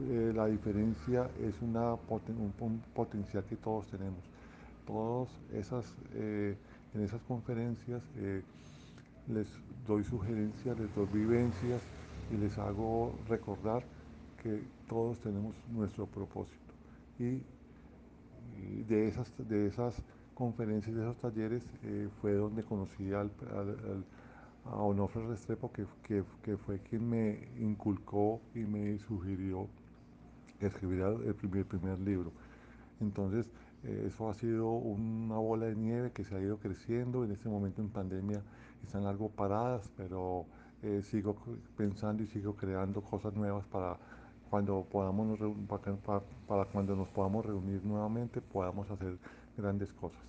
eh, 0.00 0.32
la 0.34 0.46
diferencia 0.46 1.30
es 1.40 1.60
una 1.62 1.94
un, 1.94 2.82
potencial 2.94 3.44
que 3.44 3.56
todos 3.56 3.86
tenemos. 3.86 4.20
Todas 4.86 5.28
esas, 5.52 5.94
eh, 6.14 6.56
en 6.94 7.00
esas 7.00 7.22
conferencias 7.22 8.02
les 9.28 9.48
doy 9.86 10.04
sugerencias, 10.04 10.78
les 10.78 10.94
doy 10.94 11.06
vivencias 11.12 11.80
y 12.30 12.36
les 12.36 12.58
hago 12.58 13.14
recordar 13.28 13.82
que 14.42 14.62
todos 14.88 15.18
tenemos 15.20 15.54
nuestro 15.72 16.06
propósito. 16.06 16.58
Y 17.18 17.40
de 18.86 19.08
esas, 19.08 19.32
de 19.38 19.66
esas 19.66 20.02
conferencias, 20.34 20.94
de 20.94 21.02
esos 21.02 21.16
talleres, 21.18 21.62
eh, 21.84 22.08
fue 22.20 22.34
donde 22.34 22.62
conocí 22.62 23.12
al, 23.12 23.30
a 24.64 24.76
Onofre 24.76 25.26
Restrepo, 25.26 25.70
que, 25.72 25.86
que, 26.42 26.56
fue 26.56 26.80
quien 26.80 27.08
me 27.08 27.48
inculcó 27.58 28.40
y 28.54 28.60
me 28.60 28.98
sugirió 28.98 29.68
escribir 30.60 31.02
el 31.24 31.34
primer, 31.34 31.66
primer 31.66 31.98
libro. 32.00 32.32
Entonces, 33.00 33.50
eh, 33.84 34.04
eso 34.06 34.30
ha 34.30 34.34
sido 34.34 34.70
una 34.70 35.36
bola 35.36 35.66
de 35.66 35.76
nieve 35.76 36.10
que 36.12 36.24
se 36.24 36.34
ha 36.34 36.40
ido 36.40 36.58
creciendo. 36.58 37.24
En 37.24 37.32
este 37.32 37.48
momento 37.48 37.82
en 37.82 37.90
pandemia 37.90 38.42
están 38.82 39.04
algo 39.04 39.28
paradas, 39.28 39.90
pero 39.96 40.46
eh, 40.82 41.02
sigo 41.02 41.36
pensando 41.76 42.22
y 42.22 42.26
sigo 42.26 42.56
creando 42.56 43.02
cosas 43.02 43.34
nuevas 43.34 43.66
para 43.66 43.98
cuando 44.50 44.86
podamos 44.90 45.38
para, 46.46 46.64
cuando 46.66 46.96
nos 46.96 47.08
podamos 47.08 47.44
reunir 47.44 47.84
nuevamente 47.84 48.40
podamos 48.40 48.90
hacer 48.90 49.18
grandes 49.56 49.92
cosas. 49.92 50.20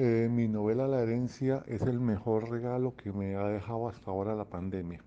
Eh, 0.00 0.28
mi 0.30 0.46
novela 0.46 0.86
La 0.86 1.02
herencia 1.02 1.64
es 1.66 1.82
el 1.82 1.98
mejor 1.98 2.48
regalo 2.50 2.94
que 2.94 3.12
me 3.12 3.34
ha 3.34 3.48
dejado 3.48 3.88
hasta 3.88 4.12
ahora 4.12 4.36
la 4.36 4.44
pandemia. 4.44 5.00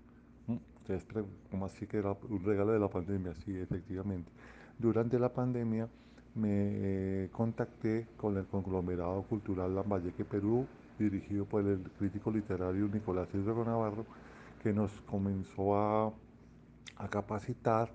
¿Mm? 0.46 0.56
Ustedes 0.76 1.06
¿cómo 1.50 1.64
así 1.64 1.86
que 1.86 1.96
era 1.96 2.14
un 2.28 2.44
regalo 2.44 2.72
de 2.72 2.78
la 2.78 2.88
pandemia? 2.88 3.34
Sí, 3.34 3.56
efectivamente. 3.56 4.30
Durante 4.78 5.18
la 5.18 5.32
pandemia 5.32 5.88
me 6.34 6.48
eh, 6.50 7.28
contacté 7.32 8.06
con 8.18 8.36
el 8.36 8.44
conglomerado 8.44 9.22
cultural 9.22 9.74
Lambayeque 9.74 10.26
Perú 10.26 10.66
dirigido 10.98 11.44
por 11.44 11.66
el 11.66 11.80
crítico 11.98 12.30
literario 12.30 12.88
Nicolás 12.88 13.28
Hidrogo 13.34 13.64
Navarro, 13.64 14.04
que 14.62 14.72
nos 14.72 14.90
comenzó 15.02 15.76
a, 15.76 16.12
capacitar 17.10 17.90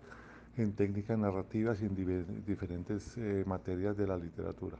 en 0.57 0.73
técnicas 0.73 1.17
narrativas 1.17 1.81
y 1.81 1.85
en 1.85 2.43
diferentes 2.45 3.17
eh, 3.17 3.45
materias 3.47 3.95
de 3.95 4.05
la 4.05 4.17
literatura. 4.17 4.75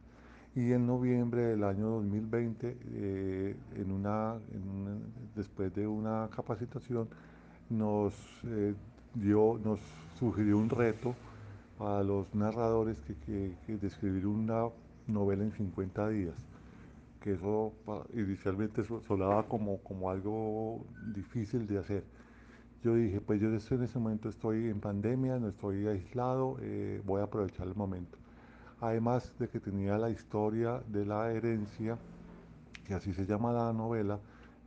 Y 0.53 0.73
en 0.73 0.85
noviembre 0.85 1.43
del 1.43 1.63
año 1.63 1.87
2020, 1.87 2.77
eh, 2.91 3.55
en 3.75 3.91
una, 3.91 4.35
después 5.33 5.73
de 5.73 5.87
una 5.87 6.29
capacitación, 6.35 7.07
nos 7.69 8.13
eh, 8.43 8.73
dio, 9.13 9.61
nos 9.63 9.79
sugirió 10.19 10.57
un 10.57 10.69
reto 10.69 11.15
a 11.79 12.03
los 12.03 12.33
narradores 12.35 12.99
que, 13.01 13.15
que, 13.25 13.53
que 13.65 13.77
de 13.77 13.87
escribir 13.87 14.27
una 14.27 14.67
novela 15.07 15.43
en 15.43 15.53
50 15.53 16.09
días 16.09 16.35
que 17.19 17.33
eso 17.33 17.73
inicialmente 18.13 18.83
sonaba 19.07 19.47
como, 19.47 19.79
como 19.83 20.09
algo 20.09 20.85
difícil 21.13 21.67
de 21.67 21.79
hacer. 21.79 22.03
Yo 22.83 22.95
dije, 22.95 23.21
pues 23.21 23.41
yo 23.41 23.47
en 23.47 23.55
ese 23.83 23.99
momento 23.99 24.29
estoy 24.29 24.69
en 24.69 24.79
pandemia, 24.79 25.39
no 25.39 25.49
estoy 25.49 25.87
aislado, 25.87 26.57
eh, 26.61 27.01
voy 27.05 27.21
a 27.21 27.25
aprovechar 27.25 27.67
el 27.67 27.75
momento. 27.75 28.17
Además 28.79 29.33
de 29.39 29.49
que 29.49 29.59
tenía 29.59 29.97
la 29.97 30.09
historia 30.09 30.81
de 30.87 31.05
la 31.05 31.31
herencia, 31.31 31.97
que 32.85 32.93
así 32.93 33.13
se 33.13 33.25
llama 33.25 33.51
la 33.51 33.73
novela, 33.73 34.19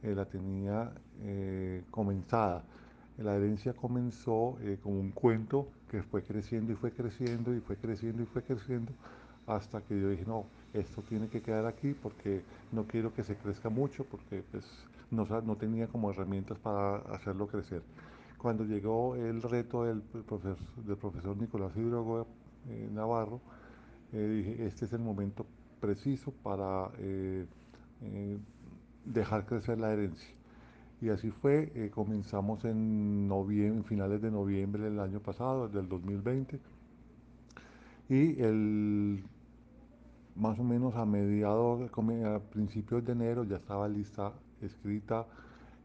eh, 0.03 0.15
la 0.15 0.25
tenía 0.25 0.93
eh, 1.23 1.85
comenzada. 1.91 2.65
La 3.19 3.37
herencia 3.37 3.75
comenzó 3.75 4.57
como 4.83 4.99
un 4.99 5.13
cuento 5.13 5.69
que 5.89 6.03
fue 6.03 6.23
creciendo 6.23 6.73
y 6.73 6.75
fue 6.77 6.91
creciendo 6.91 7.55
y 7.55 7.61
fue 7.61 7.77
creciendo 7.77 8.23
y 8.23 8.27
fue 8.27 8.43
creciendo 8.43 8.93
hasta 9.47 9.81
que 9.83 10.01
yo 10.01 10.11
dije, 10.11 10.25
no, 10.27 10.47
esto 10.73 11.03
tiene 11.03 11.29
que 11.29 11.43
quedar 11.43 11.67
aquí 11.67 11.95
porque 11.95 12.43
no 12.73 12.87
quiero 12.87 13.13
que 13.13 13.25
se 13.25 13.37
crezca 13.37 13.69
mucho 13.69 14.05
porque 14.05 14.45
pues, 14.51 14.65
no, 15.11 15.27
no 15.43 15.57
tenía 15.57 15.89
como 15.89 16.11
herramientas 16.11 16.59
para 16.59 16.97
hacerlo 17.15 17.47
crecer. 17.49 17.83
Cuando 18.39 18.65
llegó 18.65 19.17
el 19.17 19.43
reto 19.43 19.85
del 19.85 20.01
profesor, 20.01 20.57
del 20.77 20.97
profesor 20.97 21.37
Nicolás 21.37 21.77
Hidrogo 21.77 22.27
eh, 22.69 22.89
Navarro, 22.93 23.41
eh, 24.13 24.45
dije, 24.45 24.67
este 24.67 24.87
es 24.87 24.93
el 24.93 25.01
momento 25.01 25.45
preciso 25.81 26.33
para 26.43 26.91
eh, 26.99 27.47
dejar 29.05 29.45
crecer 29.47 29.79
la 29.79 29.93
herencia. 29.93 30.35
Y 31.03 31.09
así 31.09 31.31
fue, 31.31 31.91
comenzamos 31.95 32.65
en 32.65 33.27
noviembre, 33.27 33.83
finales 33.85 34.21
de 34.21 34.31
noviembre 34.31 34.85
del 34.85 35.01
año 35.01 35.21
pasado, 35.21 35.69
del 35.69 35.89
2020, 35.89 36.61
y 38.11 38.43
el 38.43 39.23
más 40.35 40.59
o 40.59 40.65
menos 40.65 40.97
a 40.97 41.07
mediados, 41.07 41.89
a 41.91 42.39
principios 42.51 43.05
de 43.05 43.13
enero 43.13 43.45
ya 43.45 43.57
estaba 43.57 43.89
lista, 43.89 44.33
escrita 44.61 45.27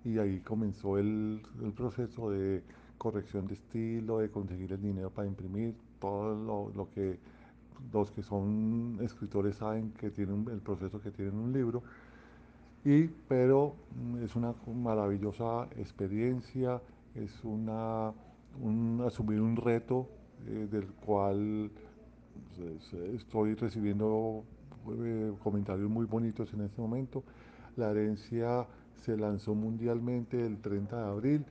y 0.04 0.18
ahí 0.18 0.40
comenzó 0.40 0.98
el, 0.98 1.42
el, 1.64 1.72
proceso 1.72 2.32
de 2.32 2.64
corrección 2.98 3.48
de 3.48 3.54
estilo, 3.54 4.20
de 4.20 4.30
conseguir 4.30 4.74
el 4.74 4.82
dinero 4.82 5.12
para 5.12 5.28
imprimir, 5.28 5.76
todo 6.00 6.36
lo, 6.36 6.72
lo, 6.76 6.90
que 6.90 7.20
los 7.94 8.10
que 8.12 8.24
son 8.24 8.98
escritores 9.02 9.58
saben 9.58 9.92
que 9.92 10.10
tienen 10.10 10.48
el 10.52 10.60
proceso 10.60 11.00
que 11.02 11.12
tienen 11.12 11.36
un 11.36 11.54
libro. 11.54 11.84
Y, 12.84 13.08
pero 13.28 13.76
mm, 13.96 14.24
es 14.24 14.36
una 14.36 14.54
maravillosa 14.74 15.68
experiencia, 15.78 16.82
es 17.14 17.44
una, 17.44 18.14
un, 18.62 19.04
asumir 19.06 19.42
un 19.42 19.56
reto 19.56 20.08
eh, 20.48 20.68
del 20.72 20.88
cual 20.88 21.72
estoy 23.16 23.56
recibiendo 23.56 24.44
eh, 25.04 25.34
comentarios 25.44 25.90
muy 25.90 26.06
bonitos 26.06 26.54
en 26.54 26.62
este 26.62 26.80
momento. 26.82 27.24
La 27.76 27.92
herencia 27.92 28.66
se 29.04 29.18
lanzó 29.18 29.54
mundialmente 29.56 30.46
el 30.46 30.62
30 30.62 30.98
de 30.98 31.08
abril 31.08 31.46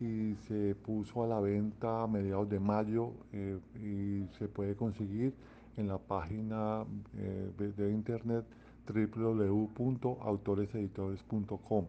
y 0.00 0.34
se 0.48 0.74
puso 0.74 1.22
a 1.24 1.26
la 1.26 1.40
venta 1.40 2.02
a 2.02 2.06
mediados 2.06 2.48
de 2.48 2.58
mayo 2.58 3.12
eh, 3.32 3.58
y 3.76 4.26
se 4.38 4.48
puede 4.48 4.74
conseguir 4.74 5.34
en 5.76 5.88
la 5.88 5.98
página 5.98 6.86
eh, 7.16 7.50
de 7.76 7.90
internet 7.90 8.46
www.autoreseditores.com. 8.86 11.84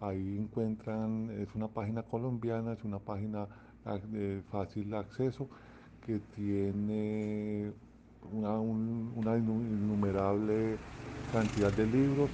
Ahí 0.00 0.38
encuentran, 0.38 1.30
es 1.30 1.52
una 1.54 1.66
página 1.68 2.02
colombiana, 2.04 2.72
es 2.72 2.84
una 2.84 3.00
página 3.00 3.48
de 4.10 4.42
fácil 4.50 4.94
acceso 4.94 5.48
que 6.04 6.20
tiene 6.36 7.72
una, 8.32 9.36
innumerable 9.36 10.76
cantidad 11.32 11.72
de 11.72 11.86
libros. 11.86 12.30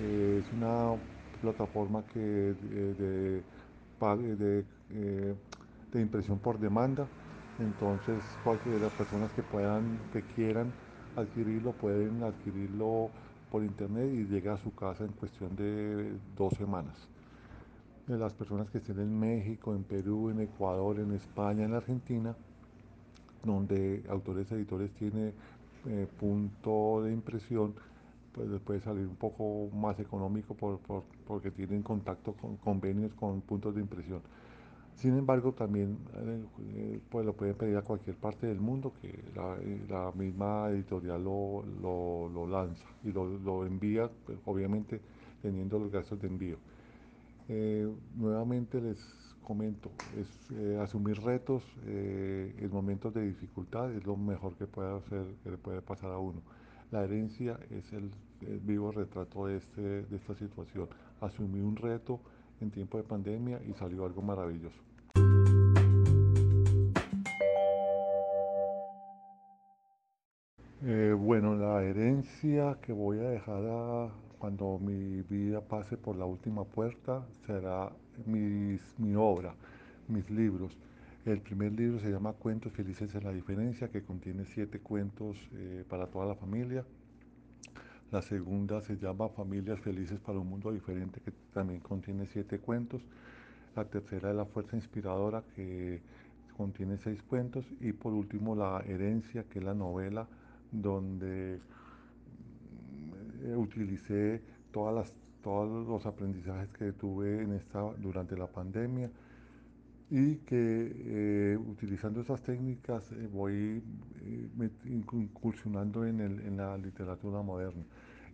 Eh, 0.00 0.42
es 0.42 0.52
una 0.52 0.96
plataforma 1.40 2.04
que 2.12 2.20
de, 2.20 2.94
de, 2.94 3.42
eh, 4.90 5.34
de, 5.92 6.00
impresión 6.00 6.38
por 6.38 6.58
demanda. 6.58 7.06
Entonces, 7.58 8.22
cualquiera 8.44 8.78
de 8.78 8.84
las 8.84 8.92
personas 8.94 9.32
que 9.32 9.42
puedan, 9.42 9.98
que 10.12 10.22
quieran 10.22 10.72
adquirirlo, 11.16 11.72
pueden 11.72 12.22
adquirirlo 12.22 13.10
por 13.50 13.64
internet 13.64 14.10
y 14.12 14.24
llega 14.24 14.54
a 14.54 14.58
su 14.58 14.74
casa 14.74 15.04
en 15.04 15.12
cuestión 15.12 15.54
de 15.56 16.12
dos 16.36 16.54
semanas. 16.54 17.08
De 18.06 18.16
las 18.16 18.32
personas 18.32 18.70
que 18.70 18.78
estén 18.78 18.98
en 18.98 19.18
México, 19.18 19.74
en 19.74 19.82
Perú, 19.84 20.30
en 20.30 20.40
Ecuador, 20.40 20.98
en 20.98 21.12
España, 21.12 21.64
en 21.64 21.74
Argentina, 21.74 22.34
donde 23.44 24.02
autores 24.08 24.50
editores 24.52 24.90
tiene 24.92 25.32
eh, 25.86 26.06
punto 26.18 27.02
de 27.02 27.12
impresión, 27.12 27.74
pues 28.32 28.48
les 28.48 28.60
puede 28.60 28.80
salir 28.80 29.06
un 29.06 29.16
poco 29.16 29.68
más 29.74 29.98
económico 29.98 30.54
por, 30.54 30.78
por, 30.80 31.02
porque 31.26 31.50
tienen 31.50 31.82
contacto 31.82 32.32
con 32.34 32.56
convenios 32.56 33.12
con 33.14 33.40
puntos 33.40 33.74
de 33.74 33.80
impresión. 33.80 34.20
Sin 34.96 35.16
embargo, 35.16 35.52
también 35.52 35.96
eh, 36.74 37.00
pues 37.10 37.24
lo 37.24 37.32
pueden 37.32 37.54
pedir 37.54 37.76
a 37.76 37.82
cualquier 37.82 38.16
parte 38.16 38.46
del 38.46 38.60
mundo 38.60 38.92
que 39.00 39.18
la, 39.34 39.56
la 39.88 40.12
misma 40.12 40.68
editorial 40.70 41.24
lo, 41.24 41.64
lo, 41.80 42.28
lo, 42.28 42.46
lanza 42.46 42.84
y 43.02 43.10
lo, 43.10 43.26
lo 43.38 43.64
envía, 43.64 44.10
pues, 44.26 44.38
obviamente 44.44 45.00
teniendo 45.40 45.78
los 45.78 45.90
gastos 45.90 46.20
de 46.20 46.28
envío. 46.28 46.58
Eh, 47.48 47.90
nuevamente 48.14 48.80
les 48.80 48.98
comento, 49.42 49.90
es 50.16 50.50
eh, 50.52 50.78
asumir 50.80 51.20
retos 51.20 51.62
eh, 51.86 52.54
en 52.58 52.70
momentos 52.70 53.12
de 53.14 53.22
dificultad 53.22 53.92
es 53.92 54.04
lo 54.04 54.16
mejor 54.16 54.54
que 54.56 54.66
puede 54.66 54.96
hacer, 54.96 55.24
que 55.42 55.50
le 55.50 55.56
puede 55.56 55.82
pasar 55.82 56.12
a 56.12 56.18
uno. 56.18 56.42
La 56.90 57.04
herencia 57.04 57.58
es 57.70 57.92
el, 57.92 58.10
vivo 58.62 58.90
retrato 58.90 59.46
de, 59.46 59.58
este, 59.58 60.02
de 60.02 60.16
esta 60.16 60.34
situación. 60.34 60.88
Asumí 61.20 61.60
un 61.60 61.76
reto 61.76 62.20
en 62.60 62.70
tiempo 62.70 62.96
de 62.96 63.04
pandemia 63.04 63.60
y 63.68 63.74
salió 63.74 64.06
algo 64.06 64.22
maravilloso. 64.22 64.80
Eh, 70.82 71.12
bueno, 71.12 71.56
la 71.56 71.82
herencia 71.82 72.78
que 72.80 72.92
voy 72.92 73.18
a 73.18 73.28
dejar 73.28 74.10
cuando 74.38 74.78
mi 74.78 75.20
vida 75.20 75.60
pase 75.60 75.98
por 75.98 76.16
la 76.16 76.24
última 76.24 76.64
puerta 76.64 77.26
será 77.46 77.92
mis, 78.26 78.80
mi 78.98 79.14
obra, 79.14 79.54
mis 80.08 80.28
libros. 80.30 80.76
El 81.24 81.40
primer 81.40 81.72
libro 81.72 82.00
se 82.00 82.10
llama 82.10 82.32
Cuentos 82.32 82.72
Felices 82.72 83.14
en 83.14 83.24
la 83.24 83.32
Diferencia, 83.32 83.88
que 83.88 84.02
contiene 84.02 84.44
siete 84.46 84.80
cuentos 84.80 85.36
eh, 85.54 85.84
para 85.88 86.06
toda 86.06 86.26
la 86.26 86.34
familia. 86.34 86.84
La 88.10 88.22
segunda 88.22 88.80
se 88.80 88.96
llama 88.96 89.28
Familias 89.28 89.78
Felices 89.80 90.18
para 90.18 90.38
un 90.38 90.48
Mundo 90.48 90.72
Diferente, 90.72 91.20
que 91.20 91.30
también 91.52 91.80
contiene 91.80 92.26
siete 92.26 92.58
cuentos. 92.58 93.02
La 93.76 93.84
tercera 93.84 94.30
es 94.30 94.36
La 94.36 94.46
Fuerza 94.46 94.76
Inspiradora, 94.76 95.44
que 95.54 96.00
contiene 96.56 96.96
seis 96.96 97.22
cuentos. 97.22 97.66
Y 97.80 97.92
por 97.92 98.12
último, 98.12 98.56
La 98.56 98.82
Herencia, 98.86 99.44
que 99.44 99.60
es 99.60 99.64
la 99.64 99.74
novela 99.74 100.26
donde 100.72 101.60
eh, 103.42 103.56
utilicé 103.56 104.42
todas 104.72 104.94
las, 104.94 105.14
todos 105.42 105.86
los 105.86 106.06
aprendizajes 106.06 106.68
que 106.70 106.92
tuve 106.92 107.42
en 107.42 107.52
esta, 107.52 107.80
durante 107.98 108.36
la 108.36 108.46
pandemia 108.46 109.10
y 110.10 110.36
que 110.36 110.92
eh, 110.96 111.56
utilizando 111.56 112.20
esas 112.20 112.42
técnicas 112.42 113.10
eh, 113.12 113.28
voy 113.32 113.82
incursionando 114.84 116.04
en, 116.04 116.20
el, 116.20 116.40
en, 116.40 116.56
la 116.56 116.76
literatura 116.76 117.42
moderna 117.42 117.84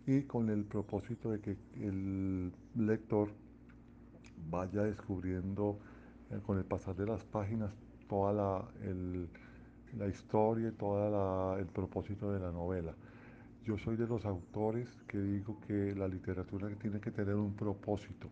y 0.07 0.23
con 0.23 0.49
el 0.49 0.63
propósito 0.63 1.31
de 1.31 1.39
que 1.39 1.57
el 1.79 2.51
lector 2.75 3.29
vaya 4.49 4.83
descubriendo 4.83 5.77
con 6.45 6.57
el 6.57 6.65
pasar 6.65 6.95
de 6.95 7.05
las 7.05 7.23
páginas 7.23 7.71
toda 8.09 8.33
la, 8.33 8.65
el, 8.83 9.29
la 9.97 10.07
historia 10.07 10.69
y 10.69 10.71
todo 10.71 11.57
el 11.57 11.65
propósito 11.67 12.31
de 12.31 12.39
la 12.39 12.51
novela. 12.51 12.93
Yo 13.67 13.77
soy 13.77 13.97
de 13.97 14.07
los 14.07 14.25
autores 14.25 14.87
que 15.09 15.17
digo 15.17 15.59
que 15.67 15.93
la 15.93 16.07
literatura 16.07 16.69
tiene 16.79 17.01
que 17.01 17.11
tener 17.11 17.35
un 17.35 17.53
propósito. 17.53 18.29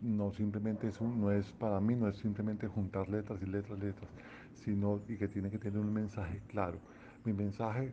No 0.00 0.32
simplemente 0.32 0.88
es 0.88 0.98
un, 0.98 1.20
no 1.20 1.30
es 1.30 1.52
para 1.52 1.78
mí 1.78 1.94
no 1.94 2.08
es 2.08 2.16
simplemente 2.16 2.66
juntar 2.66 3.06
letras 3.10 3.38
y 3.42 3.44
letras, 3.44 3.78
letras, 3.78 4.08
sino 4.54 5.02
y 5.08 5.18
que 5.18 5.28
tiene 5.28 5.50
que 5.50 5.58
tener 5.58 5.78
un 5.78 5.92
mensaje 5.92 6.40
claro. 6.48 6.78
Mi 7.26 7.34
mensaje, 7.34 7.92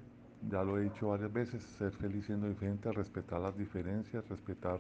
ya 0.50 0.64
lo 0.64 0.80
he 0.80 0.84
dicho 0.84 1.10
varias 1.10 1.34
veces, 1.34 1.62
ser 1.64 1.92
feliz 1.92 2.28
siendo 2.28 2.48
diferente, 2.48 2.90
respetar 2.94 3.42
las 3.42 3.58
diferencias, 3.58 4.26
respetar 4.30 4.80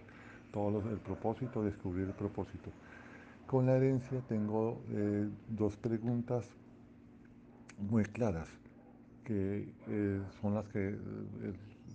todo 0.54 0.90
el 0.90 1.00
propósito, 1.00 1.66
descubrir 1.66 2.08
el 2.08 2.14
propósito. 2.14 2.70
Con 3.46 3.66
la 3.66 3.76
herencia 3.76 4.22
tengo 4.30 4.82
eh, 4.90 5.28
dos 5.50 5.76
preguntas 5.76 6.50
muy 7.78 8.06
claras, 8.06 8.48
que 9.26 9.68
eh, 9.88 10.22
son 10.40 10.54
las 10.54 10.68
que 10.70 10.98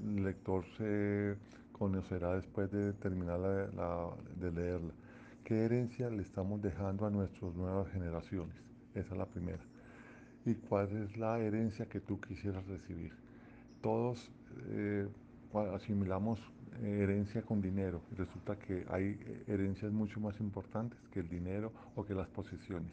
el 0.05 0.25
lector 0.25 0.65
se 0.77 1.37
conocerá 1.73 2.35
después 2.35 2.71
de 2.71 2.93
terminar 2.95 3.39
la, 3.39 3.67
la, 3.77 4.11
de 4.37 4.53
leerla. 4.53 4.93
¿Qué 5.45 5.65
herencia 5.65 6.11
le 6.11 6.23
estamos 6.23 6.61
dejando 6.61 7.07
a 7.07 7.11
nuestras 7.11 7.55
nuevas 7.55 7.91
generaciones? 7.93 8.55
Esa 8.95 9.13
es 9.13 9.19
la 9.19 9.27
primera. 9.27 9.63
¿Y 10.45 10.55
cuál 10.55 10.89
es 10.97 11.17
la 11.17 11.39
herencia 11.39 11.87
que 11.87 12.01
tú 12.01 12.21
quisieras 12.21 12.67
recibir? 12.67 13.13
Todos 13.81 14.31
eh, 14.71 15.09
asimilamos 15.75 16.41
herencia 16.83 17.43
con 17.43 17.61
dinero. 17.61 18.01
Resulta 18.17 18.59
que 18.59 18.85
hay 18.91 19.19
herencias 19.47 19.93
mucho 19.93 20.21
más 20.21 20.39
importantes 20.41 20.99
que 21.13 21.21
el 21.21 21.29
dinero 21.29 21.73
o 21.97 22.05
que 22.05 22.15
las 22.15 22.29
posesiones. 22.29 22.93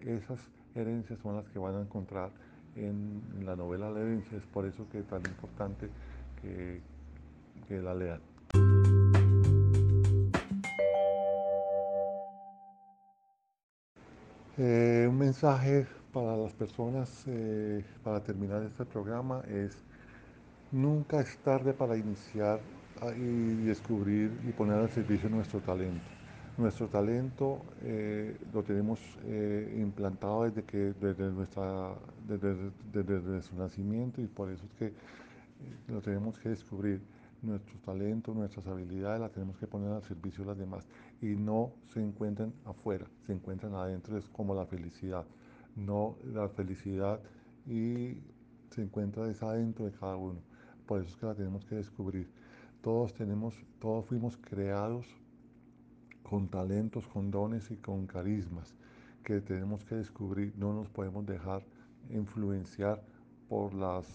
Esas 0.00 0.40
herencias 0.74 1.18
son 1.20 1.36
las 1.36 1.48
que 1.48 1.58
van 1.58 1.74
a 1.74 1.80
encontrar 1.80 2.30
en, 2.76 3.22
la 3.44 3.56
novela 3.56 3.90
La 3.90 4.00
herencia. 4.00 4.38
Es 4.38 4.46
por 4.46 4.66
eso 4.66 4.88
que 4.90 5.00
es 5.00 5.06
tan 5.06 5.22
importante 5.26 5.88
que, 6.40 6.80
la 7.68 7.94
lean. 7.94 8.20
Eh, 14.60 15.06
un 15.08 15.16
mensaje 15.16 15.86
para 16.12 16.36
las 16.36 16.52
personas 16.52 17.24
eh, 17.28 17.84
para 18.02 18.20
terminar 18.24 18.62
este 18.64 18.84
programa 18.84 19.40
es 19.46 19.84
nunca 20.72 21.20
es 21.20 21.38
tarde 21.38 21.72
para 21.72 21.96
iniciar 21.96 22.58
y 23.16 23.54
descubrir 23.62 24.32
y 24.48 24.50
poner 24.50 24.78
al 24.78 24.90
servicio 24.90 25.28
nuestro 25.28 25.60
talento. 25.60 26.02
Nuestro 26.56 26.88
talento 26.88 27.62
eh, 27.84 28.36
lo 28.52 28.64
tenemos 28.64 28.98
implantado 29.76 30.42
desde, 30.42 30.64
que, 30.64 30.92
desde, 31.00 31.30
nuestra, 31.30 31.94
desde, 32.26 33.20
nuestro 33.20 33.58
nacimiento 33.58 34.20
y 34.20 34.26
por 34.26 34.50
eso 34.50 34.64
es 34.64 34.72
que 34.72 34.92
lo 35.86 36.00
tenemos 36.00 36.38
que 36.38 36.50
descubrir. 36.50 37.02
Nuestro 37.40 37.78
talento, 37.78 38.34
nuestras 38.34 38.66
habilidades 38.66 39.20
las 39.20 39.30
tenemos 39.30 39.56
que 39.58 39.68
poner 39.68 39.92
al 39.92 40.02
servicio 40.02 40.42
de 40.42 40.48
las 40.48 40.58
demás 40.58 40.88
y 41.22 41.36
no 41.36 41.70
se 41.86 42.02
encuentran 42.02 42.52
afuera, 42.64 43.06
se 43.26 43.32
encuentran 43.32 43.74
adentro, 43.74 44.18
es 44.18 44.28
como 44.28 44.56
la 44.56 44.66
felicidad. 44.66 45.24
No 45.76 46.16
la 46.24 46.48
felicidad 46.48 47.20
y 47.64 48.16
se 48.70 48.82
encuentra 48.82 49.24
adentro 49.24 49.84
de 49.84 49.92
cada 49.92 50.16
uno. 50.16 50.40
Por 50.84 51.00
eso 51.00 51.10
es 51.10 51.16
que 51.16 51.26
la 51.26 51.34
tenemos 51.36 51.64
que 51.64 51.76
descubrir. 51.76 52.28
Todos 52.80 53.14
tenemos, 53.14 53.54
todos 53.78 54.04
fuimos 54.06 54.36
creados 54.36 55.06
con 56.22 56.48
talentos, 56.48 57.06
con 57.06 57.30
dones 57.30 57.70
y 57.70 57.76
con 57.76 58.06
carismas 58.06 58.74
que 59.22 59.40
tenemos 59.40 59.84
que 59.84 59.96
descubrir. 59.96 60.54
No 60.56 60.72
nos 60.72 60.88
podemos 60.88 61.24
dejar 61.26 61.62
influenciar 62.10 63.02
por 63.48 63.74
las 63.74 64.06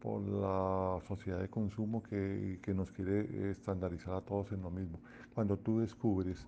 por 0.00 0.22
la 0.22 1.00
sociedad 1.06 1.40
de 1.40 1.48
consumo 1.48 2.02
que, 2.02 2.60
nos 2.74 2.92
quiere 2.92 3.50
estandarizar 3.50 4.14
a 4.14 4.20
todos 4.20 4.52
en 4.52 4.62
lo 4.62 4.70
mismo. 4.70 4.98
Cuando 5.34 5.56
tú 5.56 5.80
descubres 5.80 6.46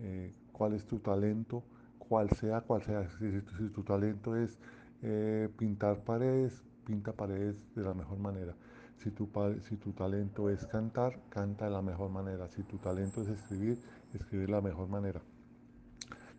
eh, 0.00 0.32
cuál 0.52 0.74
es 0.74 0.84
tu 0.84 0.98
talento, 0.98 1.62
cuál 1.98 2.30
sea, 2.30 2.60
cuál 2.60 2.82
sea, 2.82 3.08
si, 3.08 3.40
tu 3.70 3.82
talento 3.82 4.36
es 4.36 4.58
eh, 5.02 5.48
pintar 5.58 6.04
paredes, 6.04 6.62
pinta 6.84 7.12
paredes 7.12 7.56
de 7.74 7.82
la 7.82 7.94
mejor 7.94 8.18
manera. 8.18 8.54
Si 8.98 9.10
tu, 9.10 9.28
si 9.62 9.76
tu 9.76 9.92
talento 9.92 10.48
es 10.48 10.64
cantar, 10.66 11.18
canta 11.28 11.64
de 11.64 11.72
la 11.72 11.82
mejor 11.82 12.10
manera. 12.10 12.48
Si 12.48 12.62
tu 12.62 12.78
talento 12.78 13.22
es 13.22 13.28
escribir, 13.28 13.80
escribir 14.14 14.46
de 14.46 14.52
la 14.52 14.60
mejor 14.60 14.88
manera. 14.88 15.20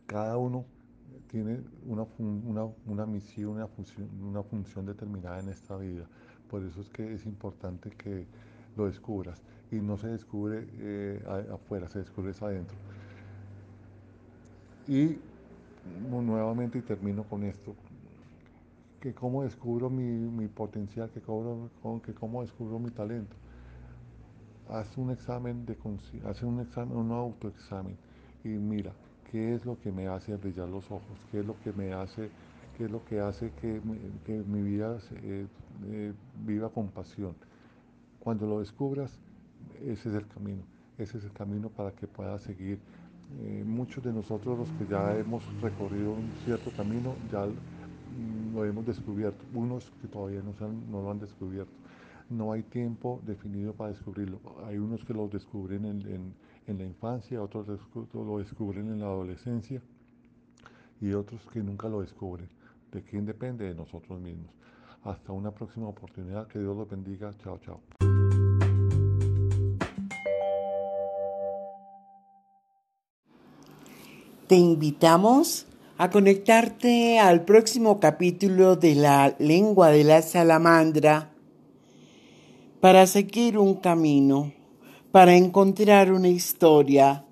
Cada 0.06 0.38
uno 0.38 0.66
tiene 1.28 1.62
una, 1.86 2.06
una, 2.86 3.06
misión, 3.06 3.54
una 3.54 3.68
función, 3.68 4.10
una 4.22 4.44
función 4.44 4.86
determinada 4.86 5.40
en 5.40 5.50
esta 5.50 5.76
vida. 5.78 6.08
Por 6.54 6.62
eso 6.62 6.82
es 6.82 6.90
que 6.90 7.16
es 7.16 7.26
importante 7.26 7.90
que 7.90 8.28
lo 8.78 8.86
descubras. 8.86 9.42
Y 9.72 9.78
no 9.78 9.98
se 9.98 10.10
descubre 10.10 10.68
eh, 10.82 11.20
afuera, 11.52 11.90
se 11.90 11.98
descubre 11.98 12.32
adentro. 12.40 12.78
Y 14.88 15.18
nuevamente, 16.22 16.78
y 16.78 16.84
termino 16.84 17.24
con 17.24 17.42
esto, 17.44 17.74
que 19.02 19.16
cómo 19.16 19.42
descubro 19.42 19.90
mi, 19.90 20.48
potencial, 20.48 21.10
que 21.10 21.22
que 21.22 22.14
cómo 22.14 22.44
descubro 22.44 22.78
mi 22.78 22.92
talento. 22.92 23.36
Haz 24.70 24.96
un 24.96 25.10
examen 25.10 25.66
de 25.66 25.76
haz 26.24 26.44
un 26.44 26.60
examen, 26.60 26.96
un 26.96 27.12
autoexamen 27.14 27.98
y 28.44 28.50
mira 28.50 28.94
qué 29.32 29.56
es 29.56 29.66
lo 29.66 29.80
que 29.80 29.92
me 29.92 30.08
hace 30.08 30.36
brillar 30.36 30.70
los 30.70 30.86
ojos, 30.92 31.18
qué 31.32 31.40
es 31.40 31.48
lo 31.48 31.60
que 31.64 31.74
me 31.74 31.94
hace, 31.94 32.30
qué 32.78 32.86
es 32.86 32.92
lo 32.92 33.04
que 33.06 33.20
hace 33.20 33.52
que, 33.60 33.82
mi 34.46 34.62
vida 34.62 35.00
eh, 35.24 35.48
eh, 35.86 36.14
viva 36.46 36.70
con 36.70 36.90
pasión. 36.90 37.36
Cuando 38.20 38.48
lo 38.48 38.60
descubras, 38.60 39.20
ese 39.82 40.10
es 40.10 40.16
el 40.16 40.28
camino, 40.28 40.64
ese 40.98 41.18
es 41.18 41.24
el 41.26 41.32
camino 41.32 41.70
para 41.70 41.92
que 41.92 42.08
puedas 42.08 42.42
seguir. 42.42 42.80
Eh, 43.42 43.64
muchos 43.66 44.04
de 44.04 44.14
nosotros 44.14 44.60
los 44.60 44.70
que 44.72 44.86
ya 44.86 45.18
hemos 45.18 45.44
recorrido 45.62 46.12
un 46.12 46.30
cierto 46.46 46.72
camino, 46.78 47.16
ya 47.32 47.48
lo 48.54 48.66
hemos 48.66 48.86
descubierto, 48.86 49.44
unos 49.54 49.92
que 50.02 50.08
todavía 50.08 50.42
no, 50.42 50.54
no 50.92 51.02
lo 51.02 51.12
han 51.12 51.20
descubierto. 51.20 51.74
No 52.30 52.52
hay 52.52 52.64
tiempo 52.64 53.22
definido 53.26 53.74
para 53.74 53.90
descubrirlo. 53.90 54.40
Hay 54.66 54.78
unos 54.78 55.04
que 55.04 55.14
lo 55.14 55.28
descubren 55.28 55.86
en, 55.86 56.34
en, 56.68 56.78
la 56.78 56.84
infancia, 56.84 57.42
otros 57.42 57.68
lo 58.14 58.38
descubren 58.38 58.88
en 58.88 59.00
la 59.00 59.06
adolescencia 59.08 59.82
y 61.02 61.14
otros 61.14 61.42
que 61.52 61.62
nunca 61.62 61.90
lo 61.90 62.02
descubren. 62.02 62.48
¿De 62.92 63.02
quién 63.02 63.26
depende? 63.26 63.66
De 63.66 63.76
nosotros 63.76 64.20
mismos. 64.22 64.52
Hasta 65.04 65.34
una 65.34 65.52
próxima 65.52 65.90
oportunidad. 65.90 66.48
Que 66.48 66.60
Dios 66.60 66.76
los 66.78 66.90
bendiga. 66.90 67.32
Chao, 67.44 67.60
chao. 67.60 67.82
Te 74.48 74.56
invitamos 74.56 75.66
a 75.98 76.10
conectarte 76.10 77.20
al 77.20 77.44
próximo 77.44 78.00
capítulo 78.00 78.76
de 78.76 78.96
la 78.96 79.36
lengua 79.40 79.90
de 79.90 80.04
la 80.04 80.22
salamandra 80.22 81.32
para 82.80 83.08
seguir 83.08 83.58
un 83.58 83.76
camino, 83.76 84.54
para 85.12 85.36
encontrar 85.36 86.12
una 86.12 86.28
historia, 86.28 87.26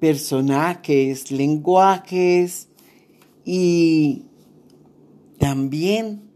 personajes, 0.00 1.30
lenguajes 1.30 2.68
y 3.44 4.26
también 5.38 6.33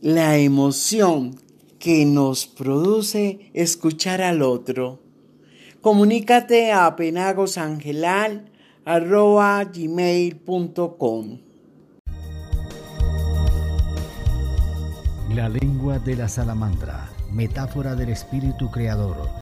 la 0.00 0.36
emoción 0.36 1.36
que 1.78 2.04
nos 2.04 2.46
produce 2.46 3.50
escuchar 3.54 4.22
al 4.22 4.42
otro. 4.42 5.00
Comunícate 5.80 6.72
a 6.72 6.96
penagosangelal 6.96 8.50
arroba 8.84 9.64
gmail.com. 9.64 11.38
La 15.34 15.48
lengua 15.48 15.98
de 15.98 16.16
la 16.16 16.28
salamandra, 16.28 17.10
metáfora 17.30 17.94
del 17.94 18.08
espíritu 18.08 18.70
creador 18.70 19.28